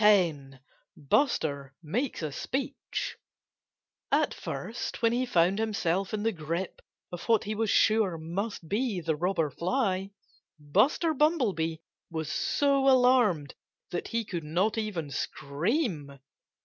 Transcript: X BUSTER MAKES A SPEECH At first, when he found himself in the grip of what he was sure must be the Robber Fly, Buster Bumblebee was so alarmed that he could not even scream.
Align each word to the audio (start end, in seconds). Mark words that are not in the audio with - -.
X 0.03 0.35
BUSTER 0.97 1.75
MAKES 1.83 2.23
A 2.23 2.31
SPEECH 2.31 3.17
At 4.11 4.33
first, 4.33 5.03
when 5.03 5.13
he 5.13 5.27
found 5.27 5.59
himself 5.59 6.11
in 6.11 6.23
the 6.23 6.31
grip 6.31 6.81
of 7.11 7.21
what 7.29 7.43
he 7.43 7.53
was 7.53 7.69
sure 7.69 8.17
must 8.17 8.67
be 8.67 8.99
the 8.99 9.15
Robber 9.15 9.51
Fly, 9.51 10.09
Buster 10.59 11.13
Bumblebee 11.13 11.77
was 12.09 12.31
so 12.31 12.89
alarmed 12.89 13.53
that 13.91 14.07
he 14.07 14.25
could 14.25 14.43
not 14.43 14.75
even 14.75 15.11
scream. 15.11 16.17